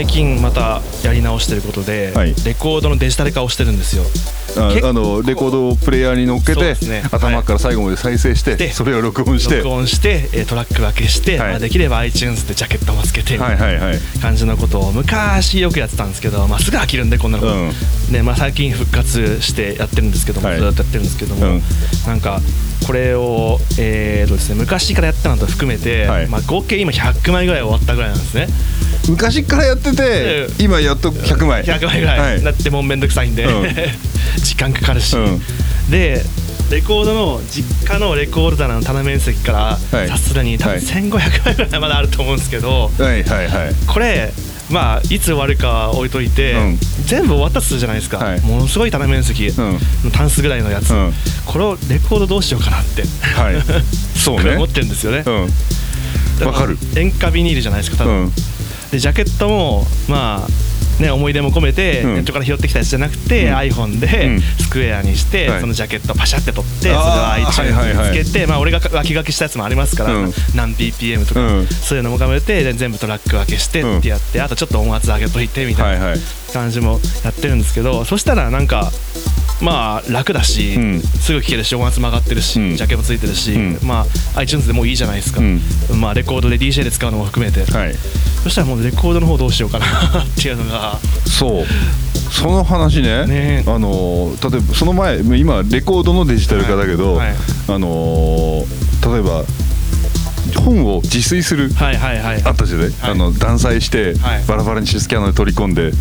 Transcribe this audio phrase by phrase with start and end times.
[0.00, 2.34] 最近またやり直してることで、はい。
[2.46, 4.04] レコードのデジタル化をしてるんですよ。
[4.56, 7.02] あのレコードをプレイヤーに乗っけて、ね。
[7.12, 9.58] 頭から最後まで再生して、でそれを録音して。
[9.58, 11.50] 録音してえートラック分けして、はい。
[11.50, 17.72] まあ、できれば iTunes でジャケットもつけてみたい感じのことを昔よくやってたんですけど、まあ、すぐ飽きるんでこんなの、うん。
[18.10, 20.58] でまあ、最近復活してやってるんですけども、はい。
[20.58, 21.62] ずっとやってるんですけども、うん。
[22.06, 22.40] なんか
[22.86, 26.26] これを、えーとですね、昔からやったのと含めて、はい。
[26.26, 28.48] まあ、合計今100枚ぐらい終わったぐらいなんですね
[29.08, 30.64] 昔からやってて、うん。
[30.64, 31.62] 今やっと100枚。
[31.64, 32.42] 100枚ぐらい、はい。
[32.42, 33.68] だってもうめんどくさいんで、うん。
[34.38, 35.40] 時間かかるし、うん。
[35.90, 36.22] で
[36.70, 39.58] レコードの実家のレコード棚の棚面積から
[39.98, 40.08] はい。
[40.08, 40.80] さすがに多分はい。
[40.80, 43.74] 1500枚ぐらいまだあると思うんですけど、はいはいはい。
[43.86, 44.32] これ
[44.70, 46.78] まあいつ終わるかは置いといて、うん。
[47.06, 48.40] 全部終わったとするじゃないですか、はい。
[48.42, 49.56] ものすごい棚面積ん。
[49.56, 49.78] の
[50.12, 51.12] タンスぐらいのやつ、うん。
[51.44, 53.60] これをレコードどうしようかなって、はい。
[54.16, 54.54] そうね。
[54.56, 55.30] 思ってるんですよね、う
[56.44, 56.46] ん。
[56.46, 56.78] わかる。
[56.94, 58.32] 塩化ビニールじゃないですか多分、うん
[58.90, 62.14] でジャケットもまあね思い出も込めて、うん。
[62.14, 63.54] ネットから拾ってきたやつじゃなくて、うん。
[63.54, 64.40] iPhone でうん。
[64.40, 65.60] スクエアにして、はい。
[65.60, 68.18] そのジャケットパシャって撮ってそれ iTunes はいはいはい。
[68.18, 70.32] につけて、まあ俺が落書きしたやつもありますから、うん。
[70.54, 71.66] 何 BPM とか、うん。
[71.66, 76.14] そういうのも含めてで全部トラック分けしてってやって、あとちょっと音圧上げといてみたいな
[76.52, 78.90] 感じもやってるんですけどそしたらなんか
[79.62, 81.00] まあ楽だし、うん。
[81.00, 82.76] すぐ聴けるし音圧も上がってるし、うん。
[82.76, 83.78] ジャケもついてるし、うん。
[83.82, 85.60] まあ iTunes でもういいじゃないですか、うん。
[86.00, 87.94] まあレコードで DJ で使うのも含めて、はい。
[88.42, 90.98] そしたらもうレコードの方どうしようかなっていうのが。
[91.26, 91.66] そう。
[92.30, 93.26] その話ね。
[93.26, 93.64] ね。
[93.66, 97.28] あの例えばその前今レコードのデジタル化だけど、はい。
[97.28, 97.36] はい。
[97.68, 98.64] あの
[99.12, 99.44] 例えば
[100.56, 102.42] 本を自炊するはいはいはい。
[102.44, 104.44] あったじゃない、あの断裁して、はい。
[104.46, 105.92] バラバラにしてスキャナーで取り込んで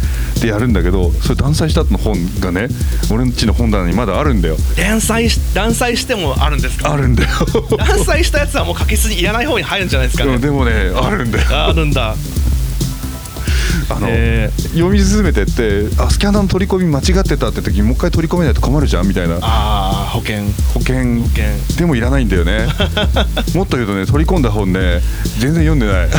[0.41, 2.67] でやるんだけどそれ断裁した後の本がね
[3.11, 4.55] 俺んちの本棚にまだあるんだよ。
[4.77, 6.91] 断裁し断裁してもあるんですか？
[6.93, 7.29] あるんだよ。
[7.77, 10.37] 断裁したやつはもう書きすぎいらない方に入るんじゃないですかね。
[10.37, 11.45] でもでもねあるんだよ。
[11.67, 12.15] あるんだ
[13.89, 19.35] あの、へ読み進めてってあスキャナーの取り込み間違ってたって時にもう一回取り込めないと困るじゃんみたいな。
[19.35, 20.43] ああ保険。
[20.73, 21.21] 保険。
[21.21, 21.43] 保険。
[21.77, 22.67] でもいらないんだよね。
[23.55, 25.01] もっと言うとね取り込んだ本ね
[25.39, 26.09] 全然読んでない。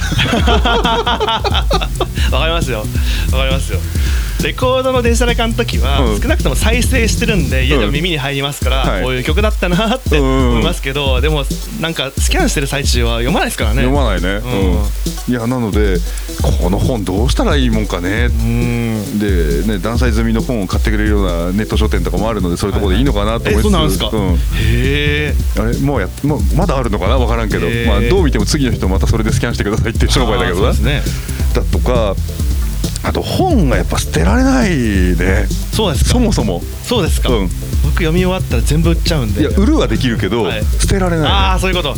[2.32, 2.78] わかりますよ。
[3.32, 3.78] わかりますよ
[4.42, 6.20] レコードのデジタル化の時は、うん。
[6.20, 9.02] 少なくとも再生してるんで家でも耳に入りますから、はい。
[9.02, 11.44] こういう曲だったなって思いますけど、でも
[11.80, 13.82] なんかスキャンしてる最中は読まないですからね。
[13.82, 14.28] 読まないね、
[15.28, 15.32] うん。
[15.32, 15.98] いやなので
[16.62, 18.30] この本どうしたらいいもんかね。
[18.30, 19.18] うん。
[19.18, 23.04] でね断裁済みの本を買ってくれるようなネット書店とかもあるのでそういうところでいい。
[23.04, 24.34] のかなと思いつつ、えそうなんですか、うん。
[24.34, 27.18] へえあれもうやもうまだあるのかな？
[27.18, 30.68] 分からんけど、まあ、どう見ても次の人またそれでスキャンしてくださいっていう商売だけどな。
[30.68, 31.54] あーそうですね。
[31.54, 32.14] だとか
[33.02, 35.46] あと本がやっぱ捨てられないね。
[35.72, 36.10] そうですか。
[36.10, 36.62] そもそも。
[36.84, 37.48] そうですか、うん。
[37.82, 39.40] 僕読み終わったら全部売っちゃうんで。
[39.40, 40.64] いや売るはできるけど、はい。
[40.78, 41.94] 捨てられあなあそういうこと。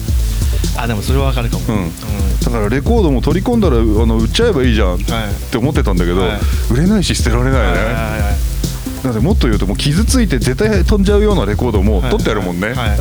[0.76, 6.40] あでもそれはわかるかも、いね、うん、だからレコードも取り込んだらあの売っちゃえばいいじゃんっはいて思ってたんだけど、はい。
[6.70, 8.51] 売れないし捨てられないよね、はいはいはい
[9.02, 12.98] なのでもっと言うともう傷ついて絶対飛んじゃうようなレコードも取ってあるもんね、はいはい。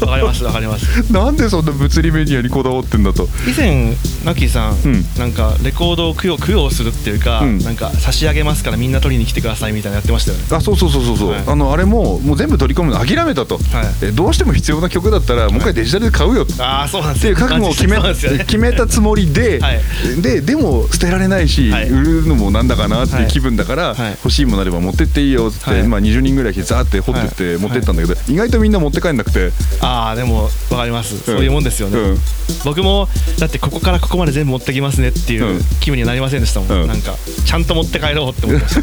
[0.00, 0.84] わかりますわかります。
[1.12, 3.28] なんでそんな物理メディアにこだわってんだと。
[3.48, 5.06] 以前ナッキーさん、ん。
[5.18, 7.58] なんかレコードを供養供養するっていうか、うん。
[7.60, 10.44] なんか差し上げますからみんな取りに来てくださいみたいなのやってましたよね。
[10.50, 11.42] あそうそうそうそうそう、はい。
[11.46, 13.62] あのあれももう全部取り込むの諦めたと、はい。
[14.02, 16.42] えどうしても必要な曲だったらもう一回デジタルで買うよ。
[16.42, 17.32] ってああそうなんですよ。
[17.32, 18.14] いう覚悟を決め ね。
[18.46, 19.80] 決めたつもりで、はい。
[20.20, 21.88] ででも捨てられないし、はい。
[21.88, 24.10] 売るのもなんだかなっていう気分だから、はい。
[24.10, 27.58] 欲しいものあれば持ってっていいよっつって、はいまあ、20人ぐらいザーって掘ってってはい。
[27.58, 29.50] 持ってったんだけど、意外とみんな持って帰んなくて。
[29.80, 32.18] ああでもわかります、そういうもんですよね、うん。
[32.64, 35.60] 僕もだってここからここまで全部持ってきますねっていううん。
[35.80, 36.88] 気分にはなりませんでしたもん、うん。
[36.88, 38.82] なんかちゃんと持って帰ろうって思ってました。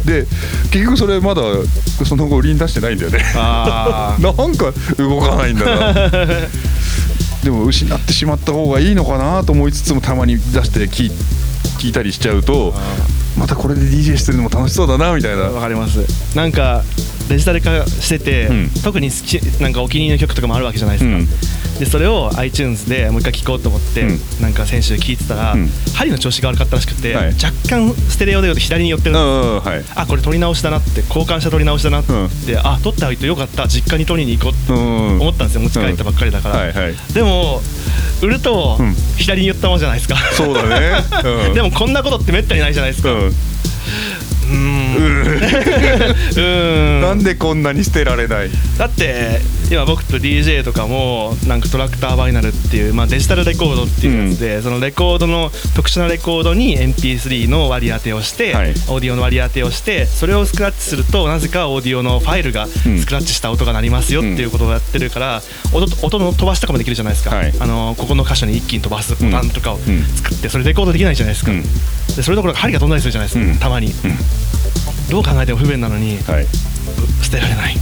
[0.06, 0.26] で
[0.70, 1.42] 結局それまだ
[2.04, 3.24] その後売りに出してないんだよね。
[3.36, 5.94] あ なんか動かないんだな。
[7.44, 11.12] でも失ってしまった方がいいのかなと思いつつもたまに出して聞い
[11.78, 12.74] 聞いたりしちゃうと
[13.64, 15.46] これで DJ してるのも楽しそうだなみたいな。
[15.46, 16.36] あわかります。
[16.36, 16.82] なんか
[17.30, 18.70] デジタル化してて、うん。
[18.84, 21.78] 特に好きなんかお気に入りの曲とかもあるわけじゃないですか、うん。
[21.78, 24.42] でそれを iTunes でもう一回聴こうと思って、うん。
[24.42, 25.68] なんか先週聴いてたら、うん。
[25.96, 27.26] 針の調子が悪かったらしくて、はい。
[27.28, 29.84] 若干ステレオで左に寄ってるんですうんはい。
[29.94, 32.12] あこれ取り直しだなって交換した取り直しだなって、
[32.58, 37.62] あ取っておいてよかった実家に取りに行こうってうん思ったんですよ持ち帰ったばっかりだから、はいはいでも
[38.20, 38.94] 売るとうん。
[39.16, 41.02] 左に寄ったままじゃないですか、そうだね、
[41.46, 43.10] うん、 でもこんなことってめったにないじゃないですか、
[44.54, 46.40] うう
[46.98, 47.00] ん。
[47.00, 48.50] なんでこんなに捨てられない？
[48.78, 49.40] だって
[49.70, 58.70] 今僕と DJ とかもなんかトラクターバイナルっていう、まあ、デジタルレコードっていうやつで、そのレコードの特殊なレコードに MP3 の割り当てをして、はい。
[58.70, 62.98] オーディオの割り当てをしてそれをスクラッチするとなぜかオーディオのファイルがうん。
[62.98, 65.42] スクラッチした音が鳴りますよっていうことをやってるから、
[65.72, 67.52] 音音の飛ばしとかもできるじゃないですか、はい。
[67.58, 70.02] あのここの箇所に一気に飛ばすボタンとかをうん。
[70.02, 71.62] 作ってそれレコードできないじゃないですか、うん。
[71.62, 71.68] で
[72.22, 73.58] それどころか針が飛んだりするじゃないですか、うん。
[73.58, 73.88] たまに、
[75.10, 76.46] どう考えても不便なのにはい。
[77.22, 77.76] 捨てられない。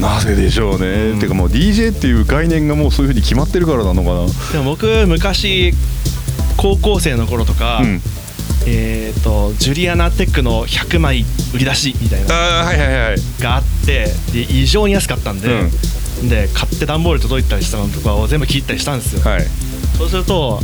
[0.00, 1.18] なぜでしょうね、うん。
[1.18, 4.52] てかもう DJ っていう概念がもうそういうふうに決まってるからなのかな。
[4.52, 5.72] でも僕昔
[6.56, 8.00] 高校生の頃とか、うん。
[8.68, 11.24] えー、とジュリアナテックの100枚
[11.54, 15.48] 売り出しみたいなのああはいはいはいがあってで異常に安かったんで、
[16.28, 19.44] で買って段ボール届いたりしたのとかを全部切ったりしたんですよ、はい。
[19.98, 20.60] そうすると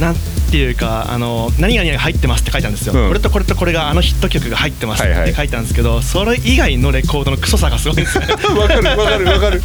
[0.00, 0.14] なん
[0.50, 3.08] ていうかあの何々が入ってますって書いてあるんですよ、うん。
[3.08, 8.34] これとこれとこれがあのヒット曲が入ってますっはいはいて書いてあるんですけど、それ以外のレコードのクソさがすごいんですよね。
[8.58, 9.62] わかるわかるわかる。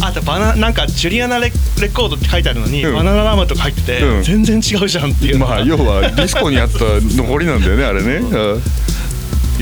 [0.00, 2.94] あとバナなんかジュリアナレレコードって書いてあるのに、うん。
[2.94, 4.22] バナナラムとか入ってて、うん。
[4.22, 8.16] 全然違うじゃんっていうまあ要はディスコにあった残りなんだよねあれね。
[8.16, 8.62] うん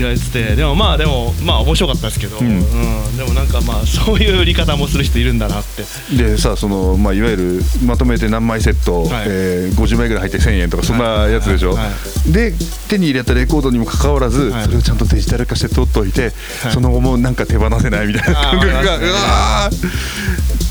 [0.01, 0.55] 言われてて。
[0.55, 2.47] でもまあでもまあ面白かったですけど、うん。
[2.47, 3.17] うん。
[3.17, 5.83] でもなんかまあそういう売り方もする人いるんだなって。
[6.15, 9.25] でさその、まあ、いわゆるまとめて何枚セット、はい。
[9.27, 11.85] えー50枚ぐらい入って1000円とかそんなやつでしょ、はい。
[11.85, 11.91] は
[12.31, 12.53] で
[12.87, 14.63] 手に入れたレコードにもかかわらず、はい。
[14.65, 16.31] それをちゃんとデジタル化して取っといて、
[16.63, 16.71] はい。
[16.71, 19.69] その後もなんか手放せないみたいな感覚が、うわ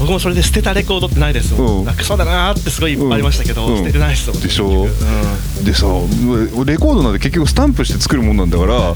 [0.00, 1.94] 僕もそれで捨てたレコードってないですもん、うん。
[1.96, 3.76] そうだなーってすごいいっぱいありましたけど、うん。
[3.78, 4.84] 捨ててないですもんでしょ？
[4.84, 5.10] 結局。
[5.60, 5.86] ーでさ
[6.64, 8.94] レコードなんて結局スタンプして作るもんなんだから、は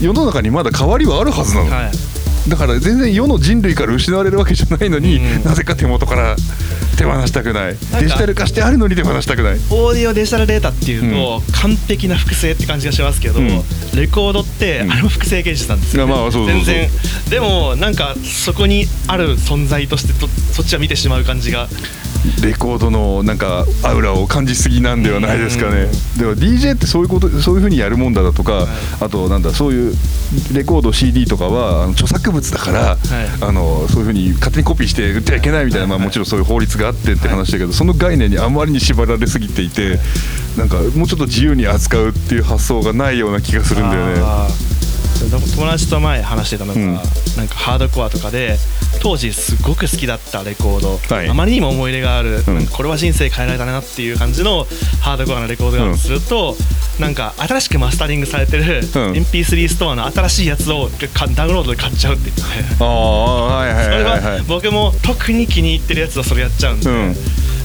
[0.00, 0.04] い。
[0.04, 1.92] 世の中にまだ代わりはあるはずなの、うんはい。
[2.48, 5.44] だから全然世の人類から失われるわけじゃないのに、うん。
[5.44, 6.34] なぜか手元から
[6.98, 7.76] 手放したくない。
[7.76, 9.54] かデジタル化してあるのに手放したくない。
[9.70, 13.48] オーディオデジタルデータっていうと、完璧な複製って感じがしますけど、うん。
[13.94, 14.92] レコードってうん。
[14.92, 16.12] あれも複製芸術なんですよ、ね。
[16.12, 16.46] まあそう。
[16.46, 16.90] 全然。
[17.30, 21.68] でもなんかそこにある存在としてとそっちは見てしまう感じが
[22.42, 25.88] レコードのなんかアウラを感じすぎなんではないですかね。
[26.18, 28.66] でも DJ ってそういうことそういうふうにやるもんだだとか、
[29.00, 29.94] あとなんだそういう
[30.52, 32.96] レコード CD とかはあの著作物だから、
[33.40, 39.98] あのそういうふうに勝手にコピーして売ってはいけないみたいな、まあ、もちろんそういう法律があってって話だけど、その概念にあまりに縛られすぎていて
[40.56, 44.77] なんかもうちょっと自由に扱うっていう発想がないような気がするんだよね。
[45.26, 46.94] 友達と前話してたのが、うん。
[46.94, 47.02] なん
[47.48, 48.56] かハードコアとかで
[49.00, 51.28] 当時すごく好きだったレコード、はい。
[51.28, 52.66] あまりにも思い入れがある、うん。
[52.66, 54.66] これは人生変えられたなっていう感じの
[55.00, 56.56] ハードコアなレコードがあるとすると、
[56.98, 62.44] なんか新しくマスタリングされてる MP3 ストアの新しいやつをかダウンロードで買っちゃうって言ってい
[62.80, 67.14] はいそれは僕も特に気に入ってるやつはそれやっちゃうんで、うん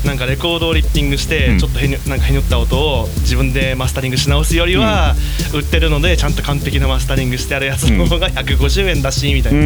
[0.05, 1.59] なんかレコードをリッピングして、うん。
[1.59, 5.15] ちょっとへになんかへにょった音を自分でマスタリングし直すよりは、
[5.53, 9.61] 売ってるのでちゃんと完璧なマスタリングしてあるやつの方が150円だしみたいな、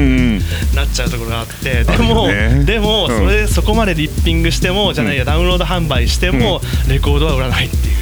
[0.76, 1.84] なっちゃうところがあって。
[1.84, 2.28] でも、
[2.66, 3.18] でも、うん。
[3.18, 7.98] それそこまでリッピングしてもじゃないや、ダウンロード販売しても、レコードは売らないっていう。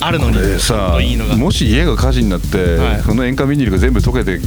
[0.00, 0.38] あるのに。
[1.36, 3.02] もし家が火事になって、はい。
[3.02, 4.40] その塩化ビニールが全部溶けて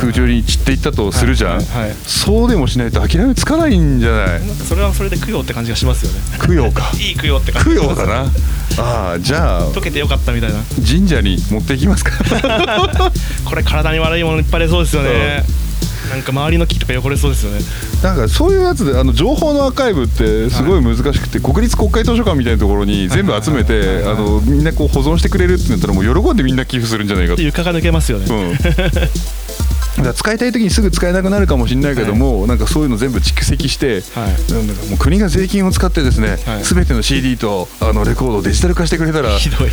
[0.00, 1.88] 空中に散っていったとするじゃん、はいはい。
[1.88, 1.96] はい。
[2.04, 4.46] そうでもしないと諦めつかないんじゃない？
[4.46, 6.20] なんかそれはそれで供養って感じがしますよね。
[6.46, 6.90] 供養か。
[6.98, 8.30] いい供養って感じ供養だな？
[8.80, 10.58] ああじゃあ溶けてよかったみたいな。
[10.86, 12.12] 神社に持っていきますか？
[13.44, 15.44] これ体に悪いものいっぱい出そうですよね、
[16.10, 17.60] なんか周りの木とか汚れそうですよね。
[18.02, 24.12] なんかそういうやつであの情報のアーカイブってすごい難しくて、国立国会図書館みたいなところに全部集めてはいはいはいはい。
[24.14, 27.42] あのみんなこう保存してくれるってなったらもう喜んでみんな寄付するんじゃないかと。
[27.42, 28.58] 床が抜けますよね、うん
[30.02, 34.52] だ使いたい時にすぐ使えなくなるかもしれないけども、なんかそういうの全部蓄積して、はい。
[34.52, 36.64] なんだかもう国が税金を使ってですね、はい。
[36.64, 39.70] 全ての CD とあのレコードをデジタル化してくれたらひどい。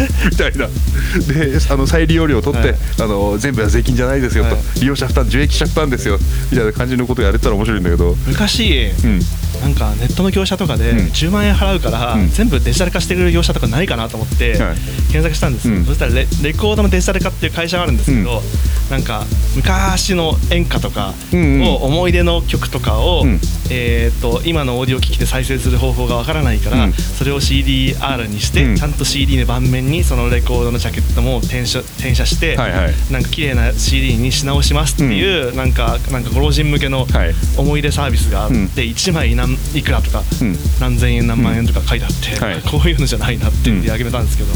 [0.30, 0.66] みたいな。
[0.66, 2.78] であの再利用料を取って、はい。
[3.02, 4.80] あの全部は税金じゃないですよと、はい。
[4.80, 6.18] 利用者負担受益者負担ですよ。
[6.50, 9.20] みたいな感じのことやれたら面白いんだけど、昔うん、
[9.60, 10.98] なんかネットの業者とかでうん。
[11.08, 12.30] 10万円払うから、うん。
[12.30, 14.76] 全部デジタル化してくれる業者とかないかなと思ってはい。
[15.12, 18.42] 検索したんですそしたらレレコードのデジタル化っていう会社があるんですけど、
[18.90, 23.40] なんか昔の演歌とかを思い出の曲とかを、うん。
[23.72, 26.92] えー、と今のオーディオ機器で再生する方法がわからないから、うん。
[26.92, 28.76] それを CDR にして、うん。
[28.76, 32.94] ちゃんと CD の盤面にそのレコードのジャケットも転写転写して、はいはい。
[33.12, 37.34] なんか綺麗な CD にし直しますっていう、なんかなんかご老人向けのはい。
[37.56, 38.66] 思い出サービスがあって、うん。
[38.66, 40.56] 1枚何いくらとか、うん。
[40.80, 42.62] 何千円何万円とか書いてあって、はい。
[42.62, 44.50] こういうのじゃないなって言ってあげめたんですけど、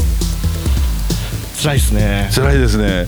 [1.61, 2.29] 辛いですね。
[2.33, 3.07] 辛いですね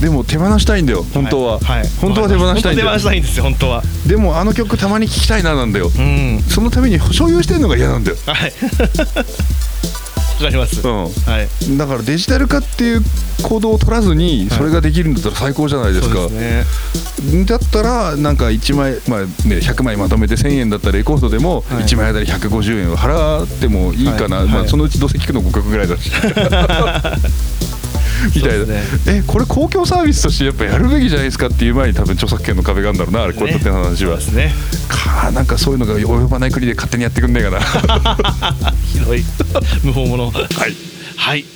[0.00, 1.88] でも手放したいんだよ本当は、はい。
[2.00, 2.88] 本当は手放したいんだよ。
[2.88, 3.82] 手放したいんですよ本当は。
[4.06, 5.90] でもあの曲たまに聴きたいななんだよ。
[5.96, 6.42] うん。
[6.48, 8.16] そのために所有してるのが嫌なんだよ。
[8.26, 8.52] はい。
[10.44, 11.04] かります、うん。
[11.04, 11.76] はい。
[11.78, 13.02] だからデジタル化っていう
[13.42, 17.44] 行動を取らずにそれができるんだったら最高じゃないですか、そうですね。
[17.44, 21.84] だったらなんか1枚、まあね、100枚まとめて1000円だったらレコードでもはい。
[21.84, 24.48] 1枚あたり150円を払ってもいいかな、まあ、はい。
[24.60, 26.10] はいそのうちどうせ聞くの5曲ぐらいだし
[28.32, 34.52] みたいな、そうですえこれ公共サービスとしてやっぱやるべきじゃないですかっていう前に多分著作権の壁があるんだろうなあれこうやって話は、そうですね。
[34.88, 37.60] かなんかそういうのが及ばない国で勝手にやってくんねえかな。
[38.92, 39.24] 広い。
[39.84, 40.30] 無法者。
[40.32, 40.76] はい。
[41.16, 41.53] はい